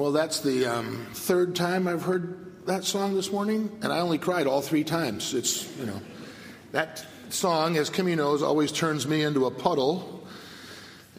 [0.00, 4.16] Well, that's the um, third time I've heard that song this morning, and I only
[4.16, 5.34] cried all three times.
[5.34, 6.00] It's, you know,
[6.72, 10.26] that song, as Kimmy knows, always turns me into a puddle.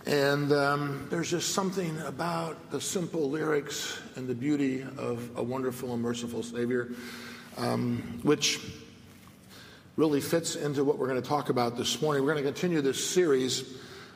[0.08, 5.94] And um, there's just something about the simple lyrics and the beauty of a wonderful
[5.94, 6.90] and merciful Savior,
[7.58, 8.60] um, which
[9.96, 12.26] really fits into what we're going to talk about this morning.
[12.26, 13.64] We're going to continue this series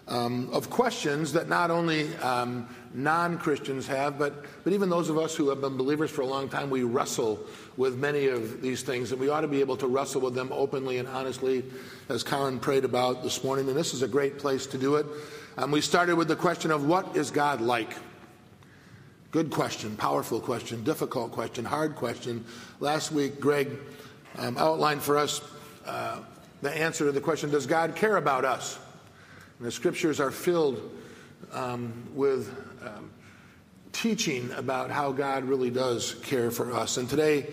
[0.07, 5.17] um, of questions that not only um, non Christians have, but, but even those of
[5.17, 7.39] us who have been believers for a long time, we wrestle
[7.77, 10.49] with many of these things, and we ought to be able to wrestle with them
[10.51, 11.63] openly and honestly,
[12.09, 13.67] as Karen prayed about this morning.
[13.67, 15.05] And this is a great place to do it.
[15.57, 17.93] Um, we started with the question of what is God like?
[19.31, 22.45] Good question, powerful question, difficult question, hard question.
[22.79, 23.69] Last week, Greg
[24.37, 25.41] um, outlined for us
[25.85, 26.19] uh,
[26.61, 28.79] the answer to the question Does God care about us?
[29.57, 30.91] And the scriptures are filled
[31.53, 32.49] um, with
[32.85, 33.09] um,
[33.93, 36.97] teaching about how God really does care for us.
[36.97, 37.47] And today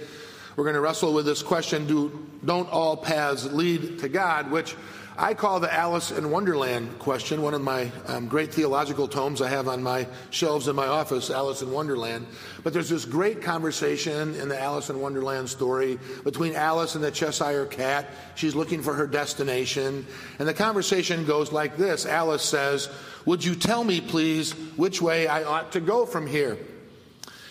[0.57, 4.51] we're going to wrestle with this question do, Don't all paths lead to God?
[4.51, 4.75] which
[5.17, 9.49] I call the Alice in Wonderland question, one of my um, great theological tomes I
[9.51, 12.27] have on my shelves in my office, Alice in Wonderland.
[12.65, 17.11] But there's this great conversation in the Alice in Wonderland story between Alice and the
[17.11, 18.09] Cheshire Cat.
[18.37, 20.07] She's looking for her destination.
[20.39, 22.89] And the conversation goes like this Alice says,
[23.27, 26.57] Would you tell me, please, which way I ought to go from here?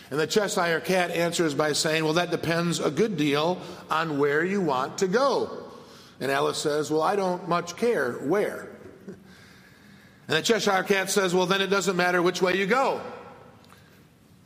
[0.09, 4.43] And the Cheshire Cat answers by saying, Well, that depends a good deal on where
[4.43, 5.60] you want to go.
[6.21, 8.69] And Alice says, Well, I don't much care where.
[10.27, 13.01] And the Cheshire Cat says, Well, then it doesn't matter which way you go.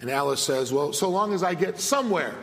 [0.01, 2.33] And Alice says, Well, so long as I get somewhere.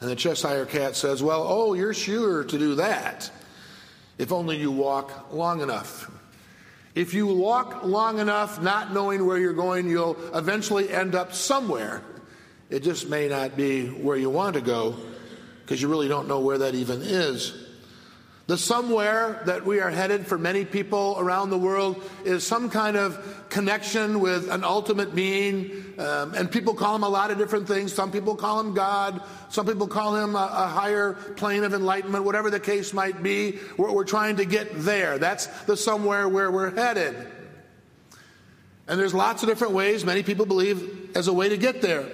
[0.00, 3.30] And the Cheshire Cat says, Well, oh, you're sure to do that
[4.18, 6.10] if only you walk long enough.
[6.94, 12.02] If you walk long enough, not knowing where you're going, you'll eventually end up somewhere.
[12.70, 14.96] It just may not be where you want to go
[15.62, 17.61] because you really don't know where that even is.
[18.52, 22.98] The somewhere that we are headed for many people around the world is some kind
[22.98, 25.94] of connection with an ultimate being.
[25.96, 27.94] Um, and people call him a lot of different things.
[27.94, 29.22] Some people call him God.
[29.48, 33.58] Some people call him a, a higher plane of enlightenment, whatever the case might be.
[33.78, 35.16] We're, we're trying to get there.
[35.16, 37.16] That's the somewhere where we're headed.
[38.86, 42.06] And there's lots of different ways, many people believe, as a way to get there.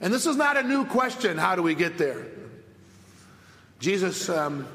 [0.00, 2.28] And this is not a new question how do we get there?
[3.78, 4.30] Jesus.
[4.30, 4.66] Um,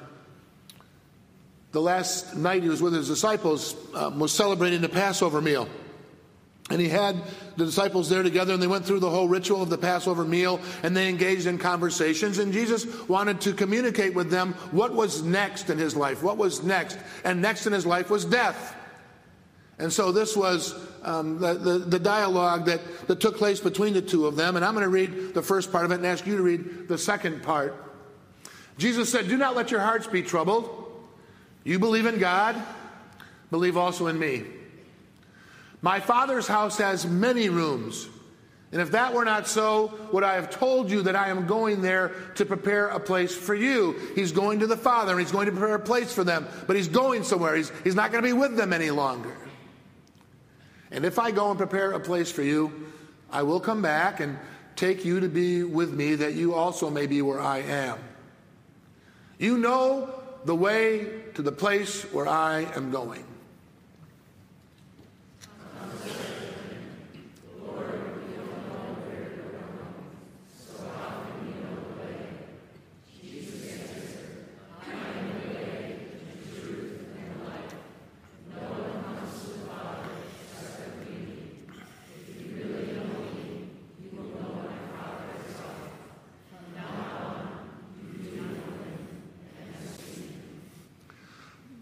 [1.72, 5.68] the last night he was with his disciples um, was celebrating the Passover meal.
[6.72, 7.16] And he had
[7.57, 10.59] the disciples there together, and they went through the whole ritual of the Passover meal,
[10.84, 12.38] and they engaged in conversations.
[12.38, 16.22] And Jesus wanted to communicate with them what was next in his life.
[16.22, 17.00] What was next?
[17.24, 18.75] And next in his life was death.
[19.79, 24.02] And so this was um, the, the, the, dialogue that, that took place between the
[24.02, 24.58] two of them.
[24.58, 26.90] And I'm going to read the first part of it and ask you to read
[26.90, 27.85] the second part.
[28.78, 30.89] Jesus said, Do not let your hearts be troubled.
[31.64, 32.62] You believe in God,
[33.52, 34.44] believe also in me.
[35.81, 38.08] My Father's house has many rooms.
[38.72, 41.81] And if that were not so, would I have told you that I am going
[41.81, 43.96] there to prepare a place for you?
[44.14, 46.75] He's going to the Father and he's going to prepare a place for them, but
[46.75, 47.56] he's going somewhere.
[47.56, 49.36] He's, he's not going to be with them any longer.
[50.91, 52.91] And if I go and prepare a place for you,
[53.31, 54.38] I will come back and
[54.76, 57.97] take you to be with me that you also may be where I am.
[59.40, 63.24] You know the way to the place where I am going.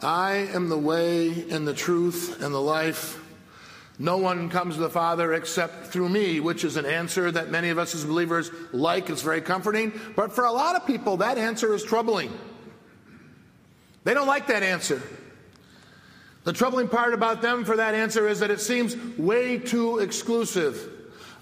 [0.07, 3.19] I am the way and the truth and the life.
[3.99, 7.69] No one comes to the Father except through me, which is an answer that many
[7.69, 9.09] of us as believers like.
[9.09, 9.91] It's very comforting.
[10.15, 12.31] But for a lot of people, that answer is troubling.
[14.03, 15.01] They don't like that answer.
[16.44, 20.96] The troubling part about them for that answer is that it seems way too exclusive.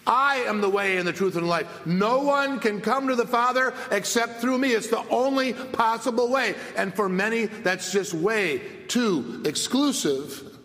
[0.07, 1.86] I am the way and the truth and the life.
[1.86, 4.69] No one can come to the Father except through me.
[4.69, 6.56] It's the only possible way.
[6.75, 10.57] And for many, that's just way too exclusive.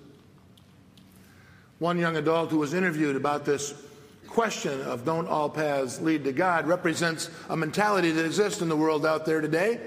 [1.79, 3.73] One young adult who was interviewed about this
[4.27, 8.77] question of don't all paths lead to God represents a mentality that exists in the
[8.77, 9.81] world out there today.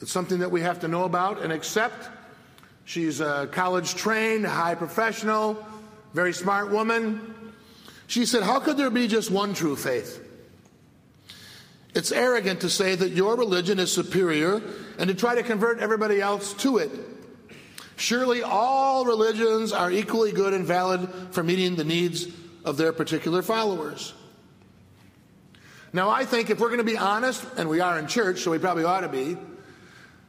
[0.00, 2.08] It's something that we have to know about and accept.
[2.84, 5.64] She's a college trained, high professional,
[6.12, 7.34] very smart woman
[8.08, 10.24] She said, How could there be just one true faith?
[11.94, 14.62] It's arrogant to say that your religion is superior
[14.98, 16.90] and to try to convert everybody else to it.
[17.96, 22.26] Surely all religions are equally good and valid for meeting the needs
[22.64, 24.14] of their particular followers.
[25.92, 28.50] Now, I think if we're going to be honest, and we are in church, so
[28.50, 29.36] we probably ought to be,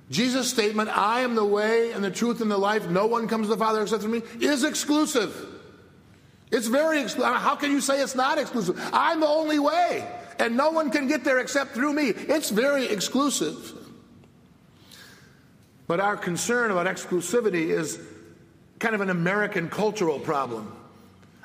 [0.10, 3.48] Jesus' statement, I am the way and the truth and the life, no one comes
[3.48, 5.59] to the Father except through me, is exclusive.
[6.52, 7.36] It's very exclusive.
[7.36, 8.80] How can you say it's not exclusive?
[8.92, 10.08] I'm the only way,
[10.40, 12.10] and no one can get there except through me.
[12.10, 13.74] It's very exclusive.
[15.88, 18.00] But our concern about exclusivity is
[18.80, 20.76] kind of an American cultural problem.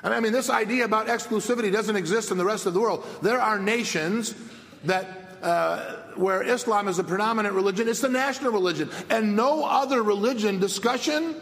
[0.03, 3.05] And I mean, this idea about exclusivity doesn't exist in the rest of the world.
[3.21, 4.35] There are nations
[4.83, 10.01] that uh, where Islam is the predominant religion, it's the national religion, and no other
[10.01, 11.35] religion discussion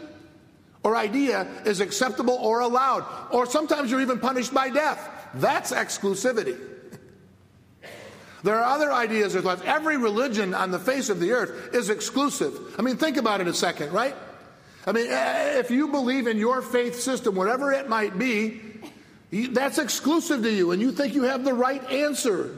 [0.84, 5.10] or idea is acceptable or allowed, or sometimes you're even punished by death.
[5.34, 6.56] That's exclusivity.
[8.44, 9.62] There are other ideas or thoughts.
[9.64, 12.74] Every religion on the face of the earth is exclusive.
[12.78, 14.14] I mean, think about it a second, right?
[14.86, 18.60] I mean, eh, if you believe in your faith system, whatever it might be,
[19.30, 22.54] that's exclusive to you, and you think you have the right answer.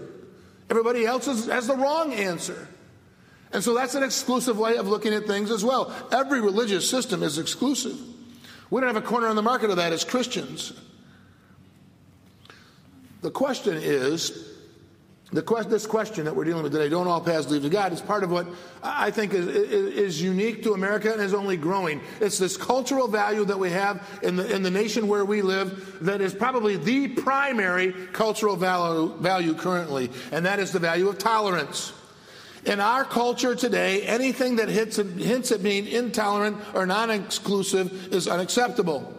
[0.68, 2.66] Everybody else has the wrong answer.
[3.52, 5.94] And so that's an exclusive way of looking at things as well.
[6.10, 7.96] Every religious system is exclusive.
[8.70, 10.72] We don't have a corner on the market of that as Christians.
[13.22, 14.54] The question is
[15.32, 17.92] the quest, this question that we're dealing with today, don't all paths lead to God,
[17.92, 18.46] is part of what
[18.82, 22.00] I think is, is, unique to America and is only growing.
[22.20, 25.98] It's this cultural value that we have in the, in the nation where we live
[26.02, 31.18] that is probably the primary cultural value, value currently, and that is the value of
[31.18, 31.92] tolerance.
[32.66, 38.26] In our culture today, anything that hits, hints at being intolerant or non exclusive is
[38.26, 39.14] unacceptable.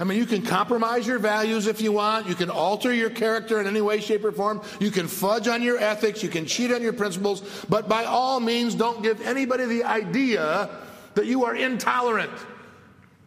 [0.00, 2.26] I mean, you can compromise your values if you want.
[2.26, 4.62] You can alter your character in any way, shape, or form.
[4.80, 6.22] You can fudge on your ethics.
[6.22, 7.42] You can cheat on your principles.
[7.68, 10.70] But by all means, don't give anybody the idea
[11.16, 12.32] that you are intolerant,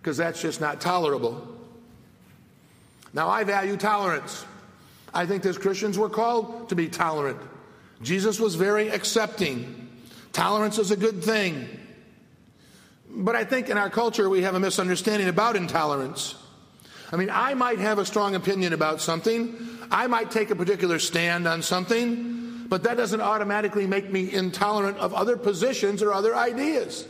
[0.01, 1.47] because that's just not tolerable.
[3.13, 4.43] Now, I value tolerance.
[5.13, 7.39] I think as Christians, we're called to be tolerant.
[8.03, 9.89] Jesus was very accepting.
[10.31, 11.67] Tolerance is a good thing.
[13.09, 16.35] But I think in our culture, we have a misunderstanding about intolerance.
[17.11, 19.55] I mean, I might have a strong opinion about something,
[19.91, 24.97] I might take a particular stand on something, but that doesn't automatically make me intolerant
[24.97, 27.05] of other positions or other ideas.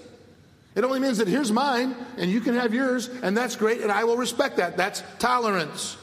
[0.76, 3.90] It only means that here's mine and you can have yours, and that's great, and
[3.90, 4.76] I will respect that.
[4.76, 5.96] That's tolerance.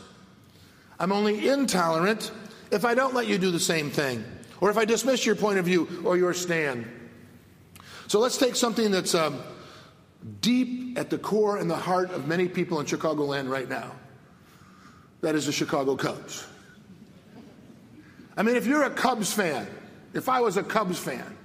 [0.98, 2.32] I'm only intolerant
[2.70, 4.24] if I don't let you do the same thing,
[4.60, 6.86] or if I dismiss your point of view or your stand.
[8.08, 9.40] So let's take something that's um,
[10.40, 13.92] deep at the core and the heart of many people in Chicagoland right now.
[15.20, 16.46] That is the Chicago Cubs.
[18.36, 19.66] I mean, if you're a Cubs fan,
[20.14, 21.36] if I was a Cubs fan,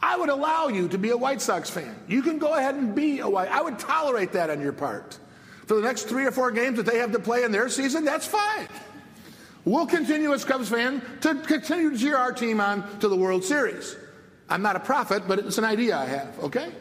[0.00, 1.94] I would allow you to be a White Sox fan.
[2.06, 3.48] You can go ahead and be a White.
[3.48, 5.18] I would tolerate that on your part.
[5.66, 8.04] For the next three or four games that they have to play in their season,
[8.04, 8.68] that's fine.
[9.68, 13.44] We'll continue as Cubs fan to continue to cheer our team on to the World
[13.44, 13.96] Series.
[14.48, 16.72] I'm not a prophet, but it's an idea I have, okay?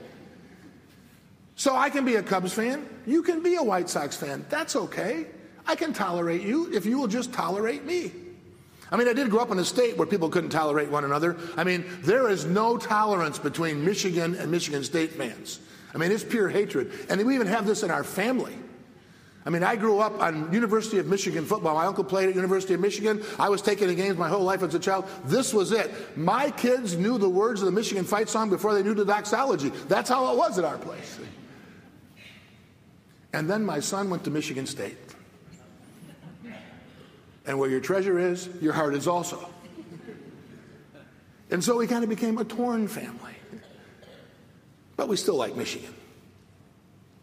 [1.58, 2.88] So I can be a Cubs fan.
[3.06, 4.46] You can be a White Sox fan.
[4.48, 5.28] That's okay.
[5.66, 8.14] I can tolerate you if you will just tolerate me.
[8.90, 11.36] I mean, I did grow up in a state where people couldn't tolerate one another.
[11.58, 15.60] I mean, there is no tolerance between Michigan and Michigan State fans.
[15.94, 16.94] I mean, it's pure hatred.
[17.10, 18.56] And we even have this in our family.
[19.48, 21.76] I mean, I grew up on University of Michigan football.
[21.76, 23.24] My uncle played at University of Michigan.
[23.40, 25.06] I was taking the games my whole life as a child.
[25.24, 25.90] This was it.
[26.18, 29.70] My kids knew the words of the Michigan fight song before they knew the doxology.
[29.88, 31.18] That's how it was at our place.
[33.32, 34.98] And then my son went to Michigan State.
[37.46, 39.50] And where your treasure is, your heart is also.
[41.52, 43.36] And so we kind of became a torn family.
[44.98, 45.94] But we still like Michigan,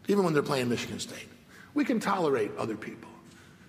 [0.07, 1.27] even when they're playing Michigan State.
[1.75, 3.09] We can tolerate other people.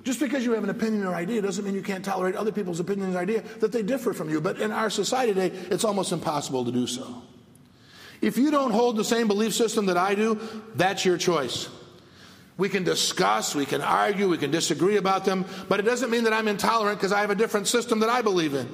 [0.05, 2.79] Just because you have an opinion or idea doesn't mean you can't tolerate other people's
[2.79, 4.41] opinions or idea that they differ from you.
[4.41, 7.23] But in our society today, it's almost impossible to do so.
[8.23, 10.39] If you don't hold the same belief system that I do,
[10.77, 11.69] that's your choice.
[12.57, 16.25] We can discuss, we can argue, we can disagree about them, but it doesn't mean
[16.25, 18.69] that I'm intolerant because I have a different system that I believe in.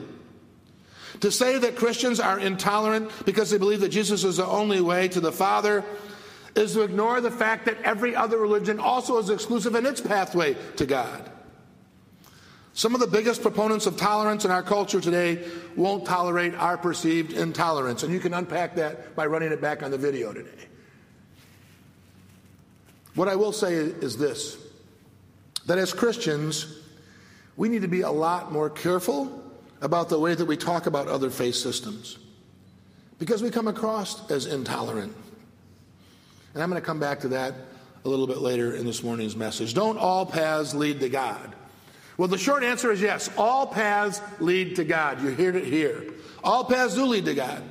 [1.21, 5.09] To say that Christians are intolerant because they believe that Jesus is the only way
[5.09, 5.85] to the Father
[6.55, 10.57] is to ignore the fact that every other religion also is exclusive in its pathway
[10.77, 11.31] to God.
[12.75, 15.45] Some of the biggest proponents of tolerance in our culture today
[15.77, 19.91] won't tolerate our perceived intolerance, and you can unpack that by running it back on
[19.91, 20.69] the video today.
[23.15, 24.57] What I will say is this
[25.67, 26.81] that as Christians,
[27.57, 29.43] we need to be a lot more careful
[29.81, 32.19] about the way that we talk about other faith systems
[33.19, 35.15] because we come across as intolerant.
[36.55, 37.55] And I'm going to come back to that
[38.05, 39.75] a little bit later in this morning's message.
[39.75, 41.55] Don't all paths lead to God?
[42.19, 43.31] Well, the short answer is yes.
[43.39, 45.23] All paths lead to God.
[45.23, 46.13] You heard it here.
[46.45, 47.63] All paths do lead to God.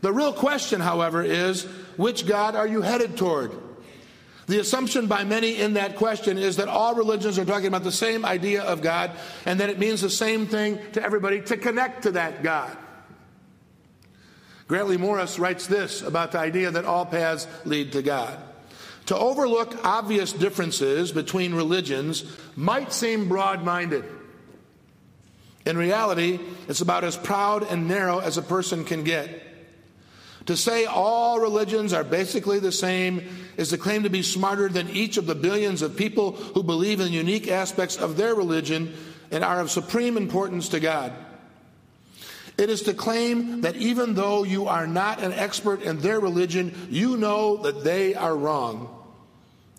[0.00, 1.64] The real question, however, is
[1.96, 3.52] which God are you headed toward?
[4.46, 7.92] The assumption by many in that question is that all religions are talking about the
[7.92, 9.10] same idea of God
[9.44, 12.76] and that it means the same thing to everybody to connect to that God.
[14.68, 18.38] Grantley Morris writes this about the idea that all paths lead to God.
[19.06, 22.24] To overlook obvious differences between religions
[22.56, 24.04] might seem broad minded.
[25.64, 29.42] In reality, it's about as proud and narrow as a person can get.
[30.46, 34.90] To say all religions are basically the same is to claim to be smarter than
[34.90, 38.94] each of the billions of people who believe in unique aspects of their religion
[39.32, 41.12] and are of supreme importance to God.
[42.58, 46.74] It is to claim that even though you are not an expert in their religion,
[46.90, 48.88] you know that they are wrong.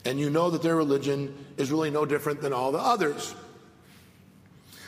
[0.06, 3.36] And you know that their religion is really no different than all the others.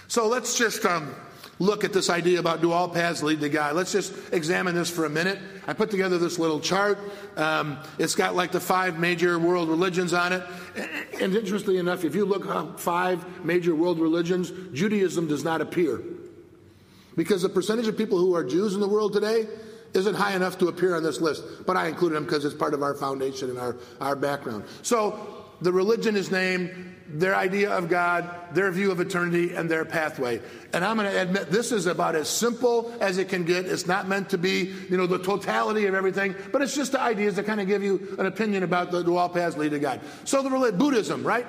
[0.08, 1.14] So let's just um,
[1.58, 3.76] look at this idea about do all paths lead to God.
[3.76, 5.40] Let's just examine this for a minute.
[5.68, 7.00] I put together this little chart.
[7.36, 10.44] Um, it's got like the five major world religions on it.
[11.20, 16.02] And interestingly enough, if you look up five major world religions, Judaism does not appear.
[17.16, 19.48] Because the percentage of people who are Jews in the world today
[19.94, 21.44] isn't high enough to appear on this list.
[21.66, 24.66] But I included them because it's part of our foundation and our, our background.
[24.84, 29.84] So the religion is named, their idea of God, their view of eternity, and their
[29.84, 30.40] pathway.
[30.74, 33.66] And I'm going to admit this is about as simple as it can get.
[33.66, 37.02] It's not meant to be, you know, the totality of everything, but it's just the
[37.02, 39.80] ideas that kind of give you an opinion about the, the all paths lead to
[39.80, 40.02] God.
[40.24, 41.48] So the religion, Buddhism, right?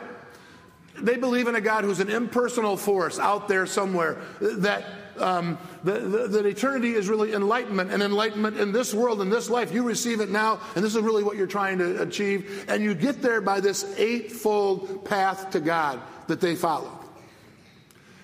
[0.98, 4.84] They believe in a God who's an impersonal force out there somewhere that
[5.18, 9.72] um, that eternity is really enlightenment, and enlightenment in this world, in this life.
[9.72, 12.64] You receive it now, and this is really what you're trying to achieve.
[12.68, 16.98] And you get there by this eightfold path to God that they follow.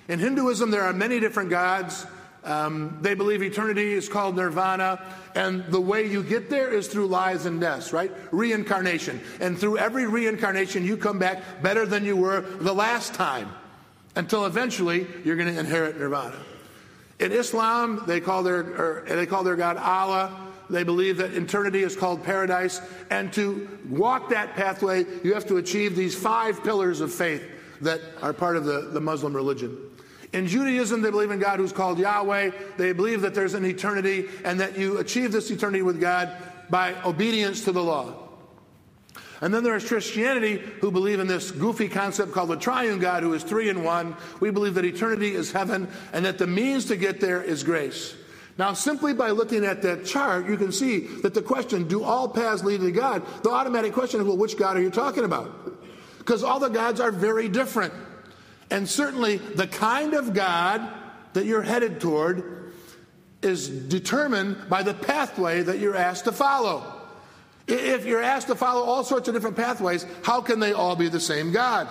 [0.09, 2.07] In Hinduism, there are many different gods.
[2.45, 7.09] Um, they believe eternity is called nirvana, and the way you get there is through
[7.09, 8.13] lives and deaths, right?
[8.31, 9.21] Reincarnation.
[9.41, 13.51] And through every reincarnation, you come back better than you were the last time
[14.15, 16.37] until eventually you're going to inherit nirvana.
[17.19, 20.43] In Islam, they call their, er, they call their God Allah.
[20.69, 22.81] They believe that eternity is called paradise.
[23.11, 27.43] And to walk that pathway, you have to achieve these five pillars of faith
[27.81, 29.77] that are part of the, the Muslim religion.
[30.33, 32.51] In Judaism, they believe in God who's called Yahweh.
[32.77, 36.37] They believe that there's an eternity and that you achieve this eternity with God
[36.69, 38.26] by obedience to the law.
[39.41, 43.35] And then there's Christianity who believe in this goofy concept called the triune God who
[43.35, 44.17] is three in one.
[44.41, 48.15] We believe that eternity is heaven and that the means to get there is grace.
[48.59, 52.27] Now, simply by looking at that chart, you can see that the question, do all
[52.27, 53.23] paths lead to God?
[53.43, 55.53] The automatic question is, well, which God are you talking about?
[56.19, 57.93] Because all the gods are very different.
[58.71, 60.89] And certainly the kind of God
[61.35, 62.73] that you're headed toward
[63.43, 66.96] is determined by the pathway that you're asked to follow.
[67.69, 71.09] If you're asked to follow all sorts of different pathways, how can they all be
[71.09, 71.89] the same God?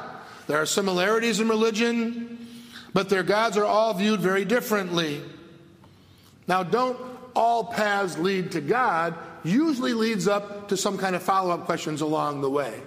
[0.47, 2.47] There are similarities in religion,
[2.93, 5.21] but their gods are all viewed very differently.
[6.47, 6.97] Now, don't
[7.35, 12.01] all paths lead to God usually leads up to some kind of follow up questions
[12.01, 12.81] along the way.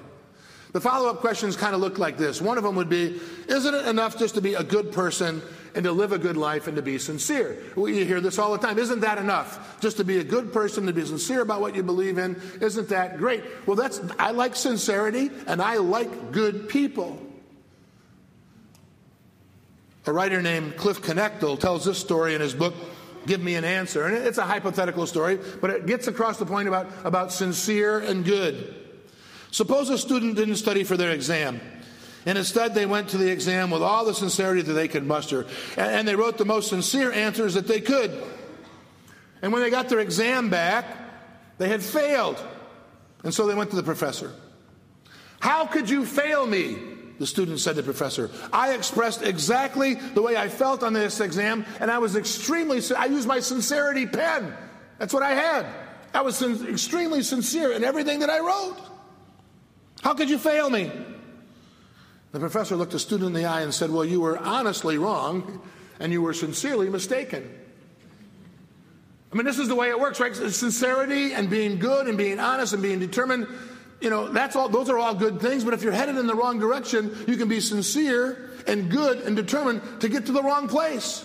[0.72, 2.40] The follow up questions kind of look like this.
[2.40, 5.42] One of them would be Isn't it enough just to be a good person
[5.74, 7.56] and to live a good life and to be sincere.
[7.76, 8.78] We hear this all the time.
[8.78, 9.80] Isn't that enough?
[9.80, 12.88] Just to be a good person, to be sincere about what you believe in, isn't
[12.88, 13.44] that great?
[13.66, 17.20] Well, that's I like sincerity and I like good people.
[20.06, 22.74] A writer named Cliff Knechtle tells this story in his book
[23.26, 24.06] give me an answer.
[24.06, 28.24] And it's a hypothetical story, but it gets across the point about, about sincere and
[28.24, 28.74] good.
[29.50, 31.60] Suppose a student didn't study for their exam.
[32.28, 35.46] And instead, they went to the exam with all the sincerity that they could muster.
[35.78, 38.22] And, they wrote the most sincere answers that they could.
[39.40, 40.84] And when they got their exam back,
[41.56, 42.36] they had failed.
[43.24, 44.30] And so they went to the professor.
[45.40, 46.76] How could you fail me?
[47.18, 48.30] The student said to the professor.
[48.52, 53.06] I expressed exactly the way I felt on this exam, and I was extremely, I
[53.06, 54.54] used my sincerity pen.
[54.98, 55.64] That's what I had.
[56.12, 58.76] I was extremely sincere in everything that I wrote.
[60.02, 60.92] How could you fail me?
[62.32, 65.62] The professor looked the student in the eye and said, Well, you were honestly wrong
[65.98, 67.48] and you were sincerely mistaken.
[69.32, 70.34] I mean, this is the way it works, right?
[70.34, 73.46] Sincerity and being good and being honest and being determined,
[74.00, 76.34] you know, that's all, those are all good things, but if you're headed in the
[76.34, 80.66] wrong direction, you can be sincere and good and determined to get to the wrong
[80.66, 81.24] place.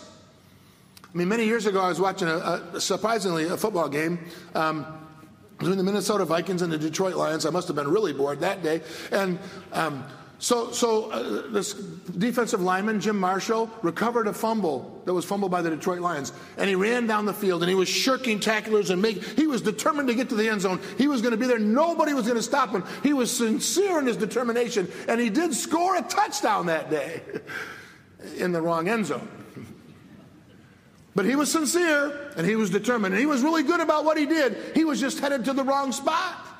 [1.01, 4.19] I mean, many years ago, I was watching a, a surprisingly a football game.
[4.53, 4.99] Um,
[5.59, 7.45] between the Minnesota Vikings and the Detroit Lions.
[7.45, 8.81] I must have been really bored that day.
[9.11, 9.39] And
[9.71, 10.03] um,
[10.43, 15.61] so, so uh, this defensive lineman, Jim Marshall, recovered a fumble that was fumbled by
[15.61, 16.33] the Detroit Lions.
[16.57, 19.61] And he ran down the field and he was shirking tacklers and make, he was
[19.61, 20.81] determined to get to the end zone.
[20.97, 21.59] He was going to be there.
[21.59, 22.83] Nobody was going to stop him.
[23.03, 24.91] He was sincere in his determination.
[25.07, 27.21] And he did score a touchdown that day
[28.35, 29.29] in the wrong end zone.
[31.15, 33.13] But he was sincere and he was determined.
[33.13, 34.57] And he was really good about what he did.
[34.75, 36.52] He was just headed to the wrong spot.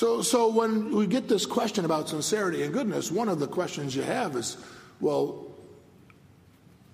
[0.00, 3.94] So, so when we get this question about sincerity and goodness, one of the questions
[3.94, 4.56] you have is,
[4.98, 5.46] well,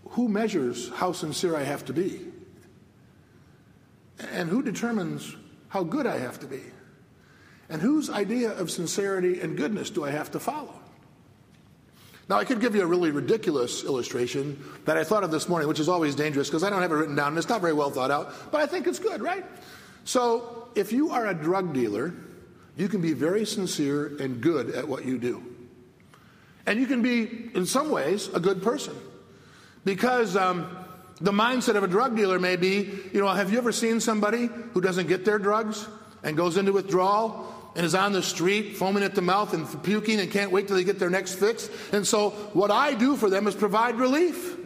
[0.09, 2.21] who measures how sincere I have to be?
[4.33, 5.37] And who determines
[5.69, 6.63] how good I have to be?
[7.69, 10.75] And whose idea of sincerity and goodness do I have to follow?
[12.29, 15.69] Now, I could give you a really ridiculous illustration that I thought of this morning,
[15.69, 17.73] which is always dangerous because I don't have it written down and it's not very
[17.73, 19.45] well thought out, but I think it's good, right?
[20.03, 22.13] So, if you are a drug dealer,
[22.77, 25.43] you can be very sincere and good at what you do.
[26.67, 28.95] And you can be, in some ways, a good person.
[29.85, 30.77] Because um,
[31.21, 34.51] the mindset of a drug dealer may be you know, have you ever seen somebody
[34.73, 35.87] who doesn't get their drugs
[36.23, 40.21] and goes into withdrawal and is on the street foaming at the mouth and puking
[40.21, 41.71] and can't wait till they get their next fix?
[41.93, 44.59] And so, what I do for them is provide relief.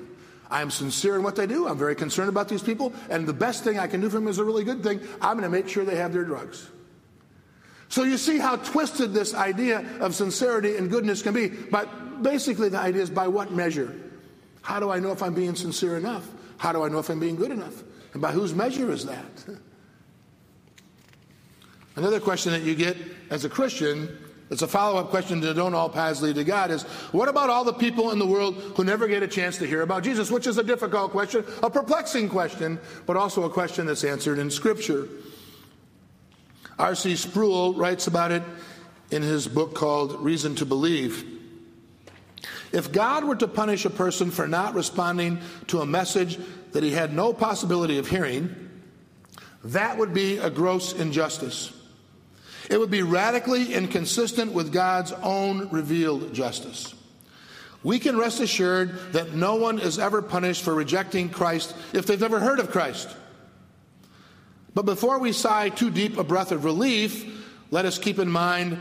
[0.50, 1.68] I am sincere in what they do.
[1.68, 2.92] I'm very concerned about these people.
[3.08, 5.00] And the best thing I can do for them is a really good thing.
[5.20, 6.68] I'm going to make sure they have their drugs.
[7.90, 11.48] So you see how twisted this idea of sincerity and goodness can be.
[11.48, 13.92] But basically, the idea is by what measure?
[14.62, 16.26] How do I know if I'm being sincere enough?
[16.56, 17.82] How do I know if I'm being good enough?
[18.12, 19.44] And by whose measure is that?
[21.96, 22.96] Another question that you get
[23.28, 24.08] as a Christian,
[24.50, 27.50] it's a follow up question to Don't All Paths Lead to God, is what about
[27.50, 30.30] all the people in the world who never get a chance to hear about Jesus?
[30.30, 34.48] Which is a difficult question, a perplexing question, but also a question that's answered in
[34.48, 35.08] Scripture.
[36.80, 37.16] R.C.
[37.16, 38.42] Sproul writes about it
[39.10, 41.26] in his book called Reason to Believe.
[42.72, 46.38] If God were to punish a person for not responding to a message
[46.72, 48.70] that he had no possibility of hearing,
[49.64, 51.70] that would be a gross injustice.
[52.70, 56.94] It would be radically inconsistent with God's own revealed justice.
[57.82, 62.18] We can rest assured that no one is ever punished for rejecting Christ if they've
[62.18, 63.14] never heard of Christ.
[64.74, 67.24] But before we sigh too deep a breath of relief,
[67.70, 68.78] let us keep in mind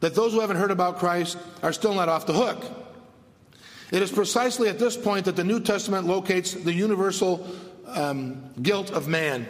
[0.00, 2.64] that those who haven't heard about Christ are still not off the hook.
[3.90, 7.46] It is precisely at this point that the New Testament locates the universal
[7.86, 9.46] um, guilt of man.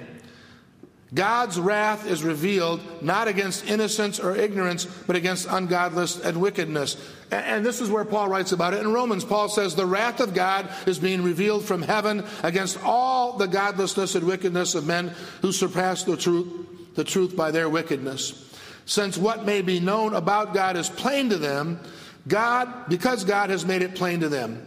[1.13, 6.97] God's wrath is revealed not against innocence or ignorance, but against ungodliness and wickedness.
[7.33, 9.25] And this is where Paul writes about it in Romans.
[9.25, 14.15] Paul says, The wrath of God is being revealed from heaven against all the godlessness
[14.15, 18.47] and wickedness of men who surpass the truth, the truth by their wickedness.
[18.87, 21.81] Since what may be known about God is plain to them,
[22.29, 24.67] God, because God has made it plain to them.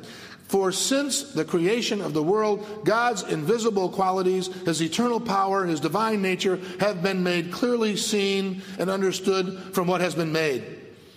[0.54, 6.22] For since the creation of the world, God's invisible qualities, his eternal power, his divine
[6.22, 10.64] nature, have been made clearly seen and understood from what has been made.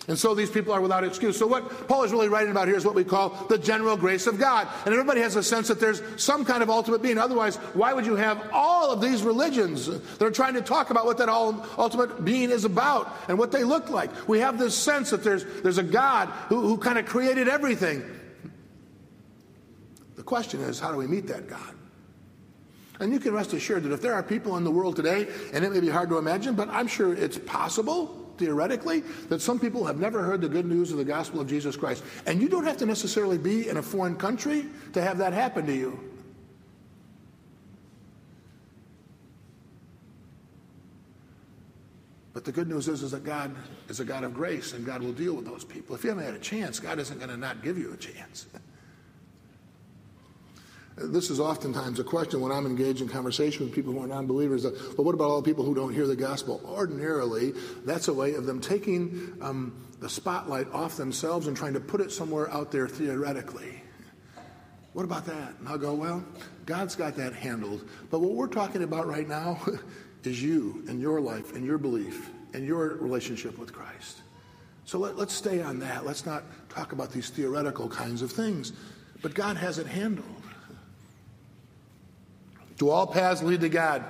[0.08, 1.36] And so these people are without excuse.
[1.36, 4.26] So what Paul is really writing about here is what we call the general grace
[4.26, 4.68] of God.
[4.86, 7.18] And everybody has a sense that there's some kind of ultimate being.
[7.18, 11.04] Otherwise, why would you have all of these religions that are trying to talk about
[11.04, 14.26] what that ultimate being is about and what they look like?
[14.26, 18.15] We have this sense that there's, there's a God who, who kind of created everything
[20.26, 21.74] question is, how do we meet that God?
[23.00, 25.64] And you can rest assured that if there are people in the world today, and
[25.64, 29.84] it may be hard to imagine, but I'm sure it's possible, theoretically, that some people
[29.84, 32.02] have never heard the good news of the gospel of Jesus Christ.
[32.26, 35.66] And you don't have to necessarily be in a foreign country to have that happen
[35.66, 35.98] to you.
[42.32, 43.54] But the good news is, is that God
[43.88, 45.96] is a God of grace and God will deal with those people.
[45.96, 48.46] If you haven't had a chance, God isn't going to not give you a chance.
[50.96, 54.26] This is oftentimes a question when I'm engaged in conversation with people who are non
[54.26, 54.64] believers.
[54.64, 56.62] Well, what about all the people who don't hear the gospel?
[56.64, 57.52] Ordinarily,
[57.84, 62.00] that's a way of them taking um, the spotlight off themselves and trying to put
[62.00, 63.82] it somewhere out there theoretically.
[64.94, 65.54] What about that?
[65.58, 66.24] And I'll go, well,
[66.64, 67.86] God's got that handled.
[68.10, 69.60] But what we're talking about right now
[70.24, 74.22] is you and your life and your belief and your relationship with Christ.
[74.86, 76.06] So let, us stay on that.
[76.06, 78.72] Let's not talk about these theoretical kinds of things.
[79.20, 80.35] But God has it handled.
[82.76, 84.04] Do all paths lead to God?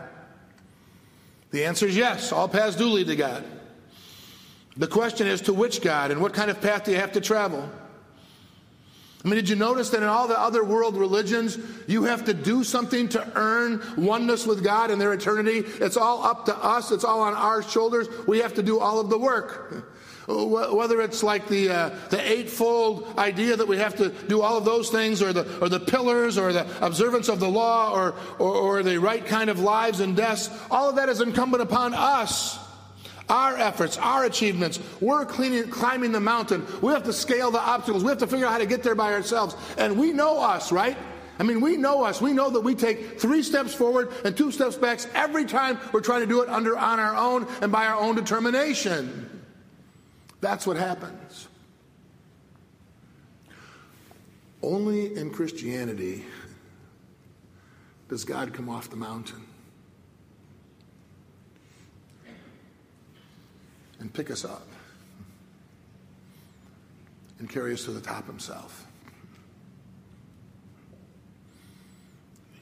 [1.51, 2.33] The answer is yes.
[2.33, 3.45] All paths do lead to God.
[4.77, 7.21] The question is to which God and what kind of path do you have to
[7.21, 7.69] travel?
[9.25, 12.35] I mean, did you notice that in all the other world religions, you have to
[12.35, 15.65] do something to earn oneness with God and their eternity?
[15.81, 18.07] It's all up to us, it's all on our shoulders.
[18.29, 19.96] We have to do all of the work.
[20.27, 24.65] Whether it's like the, uh, the eightfold idea that we have to do all of
[24.65, 28.55] those things, or the, or the pillars, or the observance of the law, or, or,
[28.55, 32.59] or the right kind of lives and deaths, all of that is incumbent upon us.
[33.29, 36.67] Our efforts, our achievements, we're cleaning, climbing the mountain.
[36.81, 38.05] We have to scale the obstacles.
[38.05, 39.57] We have to figure out how to get there by ourselves.
[39.79, 40.97] And we know us, right?
[41.39, 42.21] I mean, we know us.
[42.21, 46.01] We know that we take three steps forward and two steps back every time we're
[46.01, 49.36] trying to do it under on our own and by our own determination.
[50.47, 51.49] That's what happens.
[54.63, 56.25] Only in Christianity
[58.09, 59.43] does God come off the mountain
[63.99, 64.69] and pick us up
[67.41, 68.87] and carry us to the top himself.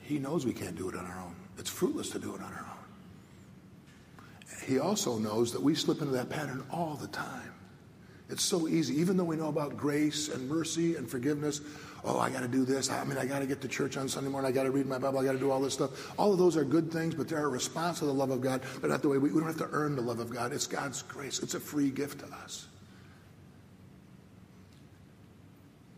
[0.00, 1.36] He knows we can't do it on our own.
[1.58, 4.56] It's fruitless to do it on our own.
[4.66, 7.50] He also knows that we slip into that pattern all the time.
[8.30, 11.60] It's so easy, even though we know about grace and mercy and forgiveness.
[12.04, 12.90] Oh, I got to do this.
[12.90, 14.48] I mean, I got to get to church on Sunday morning.
[14.48, 15.18] I got to read my Bible.
[15.18, 16.18] I got to do all this stuff.
[16.18, 18.62] All of those are good things, but they're a response to the love of God.
[18.80, 20.52] They're not the way we, we don't have to earn the love of God.
[20.52, 21.40] It's God's grace.
[21.40, 22.66] It's a free gift to us.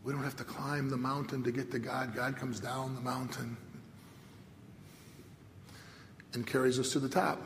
[0.05, 2.15] We don't have to climb the mountain to get to God.
[2.15, 3.57] God comes down the mountain
[6.35, 7.45] and carries us to the top.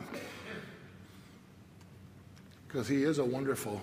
[2.67, 3.81] Because he is a wonderful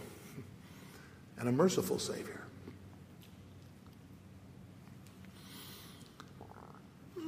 [1.38, 2.40] and a merciful Savior.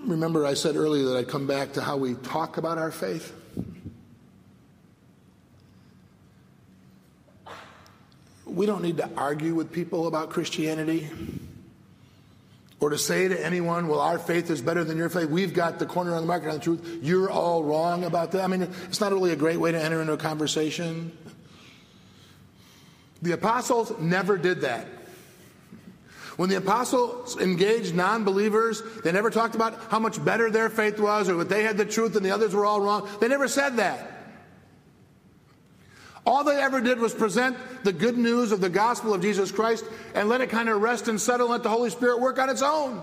[0.04, 3.32] Remember, I said earlier that I'd come back to how we talk about our faith?
[8.46, 11.08] We don't need to argue with people about Christianity
[12.80, 15.28] or to say to anyone, well, our faith is better than your faith.
[15.28, 16.98] We've got the corner on the market on the truth.
[17.02, 18.42] You're all wrong about that.
[18.42, 21.16] I mean, it's not really a great way to enter into a conversation.
[23.22, 24.86] The apostles never did that.
[26.36, 30.98] When the apostles engaged non believers, they never talked about how much better their faith
[30.98, 33.06] was or that they had the truth and the others were all wrong.
[33.20, 34.10] They never said that.
[36.24, 39.84] All they ever did was present the good news of the gospel of Jesus Christ
[40.14, 42.48] and let it kind of rest and settle and let the Holy Spirit work on
[42.48, 43.02] its own.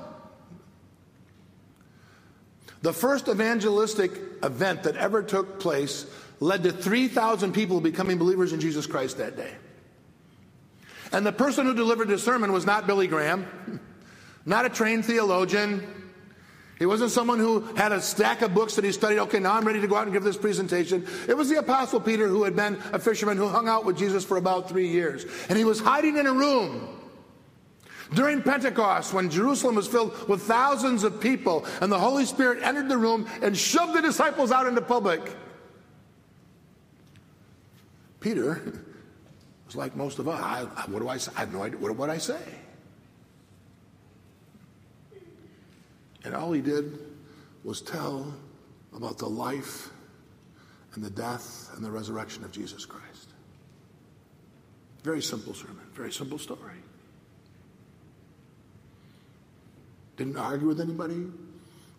[2.82, 6.06] The first evangelistic event that ever took place
[6.40, 9.54] led to 3,000 people becoming believers in Jesus Christ that day.
[11.12, 13.80] And the person who delivered the sermon was not Billy Graham,
[14.46, 15.86] not a trained theologian.
[16.80, 19.20] He wasn't someone who had a stack of books that he studied.
[19.20, 21.08] Okay, now I'm ready to go out and give this presentation.
[21.28, 24.24] It was the Apostle Peter who had been a fisherman who hung out with Jesus
[24.24, 25.26] for about three years.
[25.50, 26.88] And he was hiding in a room
[28.14, 32.90] during Pentecost when Jerusalem was filled with thousands of people and the Holy Spirit entered
[32.90, 35.22] the room and shoved the disciples out into public.
[38.20, 38.84] Peter
[39.68, 40.42] was like most of us.
[40.42, 41.32] I, what do I say?
[41.36, 41.78] I have no idea.
[41.78, 42.40] What would I say?
[46.24, 46.98] And all he did
[47.64, 48.34] was tell
[48.96, 49.90] about the life
[50.94, 53.30] and the death and the resurrection of Jesus Christ.
[55.04, 56.74] Very simple sermon, very simple story.
[60.18, 61.28] Didn't argue with anybody.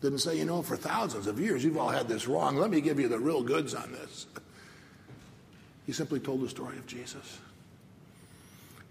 [0.01, 2.57] Didn't say, you know, for thousands of years you've all had this wrong.
[2.57, 4.27] Let me give you the real goods on this.
[5.87, 7.39] He simply told the story of Jesus.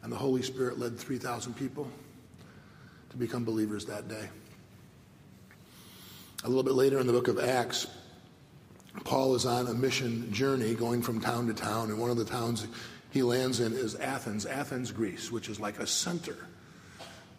[0.03, 1.89] And the Holy Spirit led 3,000 people
[3.09, 4.29] to become believers that day.
[6.43, 7.87] A little bit later in the book of Acts,
[9.03, 12.25] Paul is on a mission journey going from town to town, and one of the
[12.25, 12.67] towns
[13.11, 16.37] he lands in is Athens, Athens, Greece, which is like a center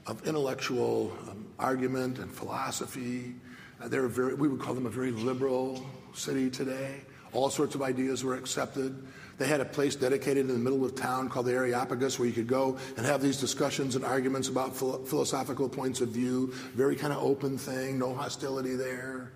[0.06, 3.34] of intellectual um, argument and philosophy.
[3.80, 7.02] Uh, they're very, we would call them a very liberal city today.
[7.32, 9.06] All sorts of ideas were accepted.
[9.38, 12.34] They had a place dedicated in the middle of town called the Areopagus where you
[12.34, 16.52] could go and have these discussions and arguments about philosophical points of view.
[16.74, 19.32] Very kind of open thing, no hostility there.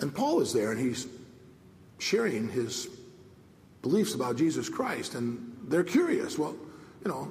[0.00, 1.08] And Paul is there and he's
[1.98, 2.88] sharing his
[3.82, 5.16] beliefs about Jesus Christ.
[5.16, 6.38] And they're curious.
[6.38, 6.54] Well,
[7.04, 7.24] you know,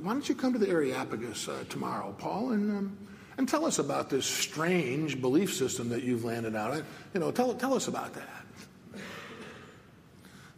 [0.00, 2.98] why don't you come to the Areopagus uh, tomorrow, Paul, and, um,
[3.36, 6.82] and tell us about this strange belief system that you've landed out.
[7.12, 8.39] You know, tell, tell us about that.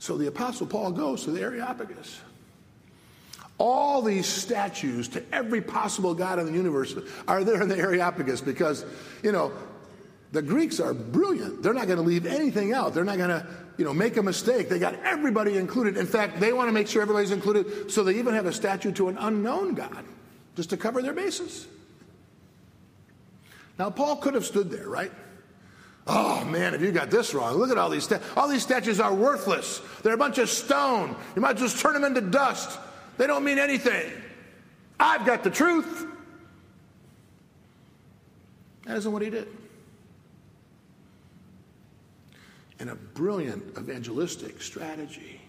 [0.02, 2.20] So the Apostle Paul goes to the Areopagus.
[3.56, 6.92] All these statues to every possible God in the universe
[7.28, 8.84] are there in the Areopagus because,
[9.22, 9.52] you know,
[10.32, 11.62] The Greeks are brilliant.
[11.62, 12.94] They're not going to leave anything out.
[12.94, 14.70] They're not going to, you know, make a mistake.
[14.70, 15.98] They got everybody included.
[15.98, 18.92] In fact, they want to make sure everybody's included, so they even have a statue
[18.92, 20.04] to an unknown God,
[20.56, 21.66] just to cover their bases.
[23.78, 25.12] Now, Paul could have stood there, right?
[26.06, 28.26] Oh man, if you got this wrong, look at all these statues.
[28.36, 29.80] All these statues are worthless.
[30.02, 31.14] They're a bunch of stone.
[31.36, 32.78] You might just turn them into dust.
[33.18, 34.10] They don't mean anything.
[34.98, 36.06] I've got the truth.
[38.86, 39.46] That isn't what he did.
[42.80, 45.40] In a brilliant evangelistic strategy,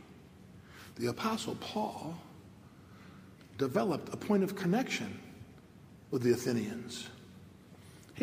[0.98, 2.16] the Apostle Paul
[3.58, 5.20] developed a point of connection
[6.12, 7.10] with the Athenians.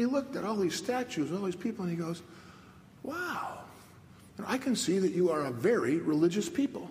[0.00, 2.22] He looked at all these statues, all these people, and he goes,
[3.02, 3.58] Wow,
[4.46, 6.90] I can see that you are a very religious people.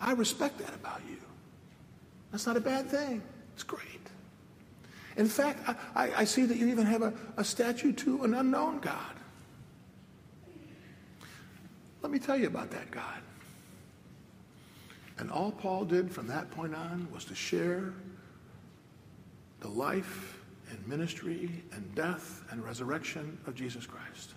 [0.00, 1.16] I respect that about you.
[2.30, 3.22] That's not a bad thing,
[3.54, 3.82] it's great.
[5.16, 8.78] In fact, I, I see that you even have a, a statue to an unknown
[8.78, 9.16] God.
[12.02, 13.18] Let me tell you about that God.
[15.18, 17.92] And all Paul did from that point on was to share
[19.58, 20.35] the life
[20.70, 24.34] and ministry and death and resurrection of Jesus Christ.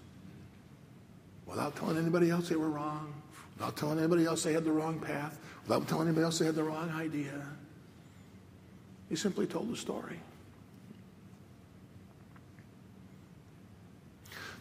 [1.46, 3.14] Without telling anybody else they were wrong,
[3.58, 6.56] without telling anybody else they had the wrong path, without telling anybody else they had
[6.56, 7.48] the wrong idea.
[9.10, 10.20] He simply told the story.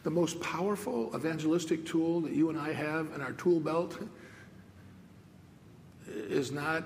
[0.05, 3.99] The most powerful evangelistic tool that you and I have in our tool belt
[6.07, 6.85] is not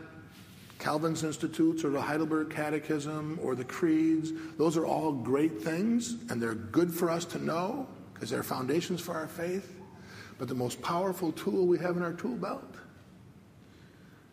[0.82, 4.32] Calvin's Institutes or the Heidelberg Catechism or the creeds.
[4.58, 9.00] Those are all great things and they're good for us to know because they're foundations
[9.00, 9.80] for our faith.
[10.40, 12.74] But the most powerful tool we have in our tool belt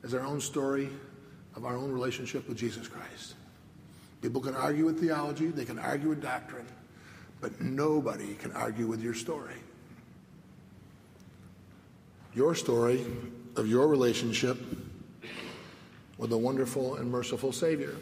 [0.04, 0.90] is our own story
[1.56, 3.36] of our own relationship with Jesus Christ.
[4.24, 6.66] People can argue with theology, they can argue with doctrine,
[7.42, 9.54] but nobody can argue with your story.
[12.34, 13.06] Your story
[13.56, 14.58] of your relationship
[16.20, 17.96] with a wonderful and merciful Savior.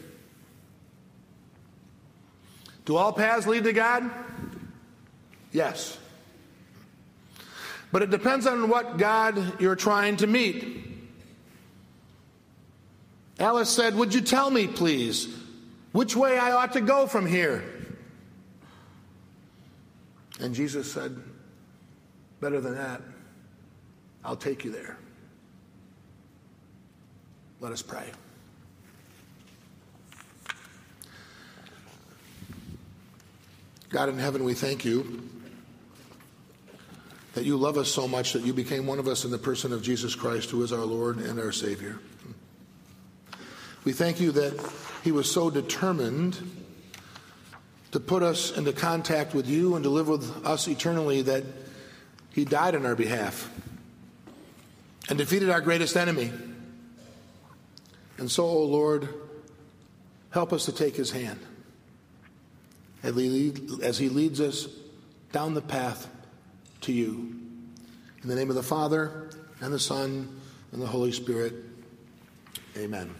[2.84, 4.10] Do all paths lead to God?
[5.52, 5.96] Yes.
[7.92, 10.86] But it depends on what God you're trying to meet.
[13.38, 15.28] Alice said, Would you tell me, please,
[15.92, 17.62] which way I ought to go from here?
[20.40, 21.16] And Jesus said,
[22.40, 23.00] Better than that,
[24.24, 24.98] I'll take you there.
[27.60, 28.10] Let us pray.
[33.88, 35.28] God in heaven, we thank you
[37.34, 39.72] that you love us so much that you became one of us in the person
[39.72, 41.98] of Jesus Christ, who is our Lord and our Savior.
[43.84, 46.38] We thank you that he was so determined
[47.92, 51.44] to put us into contact with you and to live with us eternally that
[52.32, 53.50] he died on our behalf
[55.08, 56.30] and defeated our greatest enemy.
[58.18, 59.08] And so, O oh Lord,
[60.30, 61.40] help us to take his hand
[63.02, 64.68] as he leads us
[65.32, 66.08] down the path
[66.82, 67.40] to you.
[68.22, 70.40] In the name of the Father, and the Son,
[70.72, 71.54] and the Holy Spirit,
[72.76, 73.14] amen.